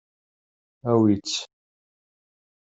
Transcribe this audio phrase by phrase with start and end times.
[0.91, 1.39] Awi-tt.